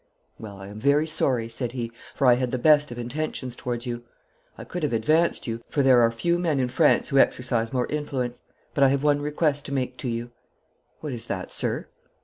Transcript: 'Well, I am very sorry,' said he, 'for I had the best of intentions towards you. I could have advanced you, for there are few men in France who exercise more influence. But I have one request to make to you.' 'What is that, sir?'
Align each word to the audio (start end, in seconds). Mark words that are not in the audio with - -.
'Well, 0.39 0.57
I 0.59 0.65
am 0.69 0.79
very 0.79 1.05
sorry,' 1.05 1.47
said 1.47 1.73
he, 1.73 1.91
'for 2.15 2.25
I 2.25 2.33
had 2.33 2.49
the 2.49 2.57
best 2.57 2.89
of 2.89 2.97
intentions 2.97 3.55
towards 3.55 3.85
you. 3.85 4.03
I 4.57 4.63
could 4.63 4.81
have 4.81 4.93
advanced 4.93 5.45
you, 5.45 5.61
for 5.69 5.83
there 5.83 6.01
are 6.01 6.09
few 6.09 6.39
men 6.39 6.59
in 6.59 6.69
France 6.69 7.09
who 7.09 7.19
exercise 7.19 7.71
more 7.71 7.85
influence. 7.85 8.41
But 8.73 8.83
I 8.83 8.87
have 8.87 9.03
one 9.03 9.21
request 9.21 9.63
to 9.65 9.71
make 9.71 9.97
to 9.97 10.07
you.' 10.09 10.31
'What 11.01 11.13
is 11.13 11.27
that, 11.27 11.51
sir?' 11.51 11.87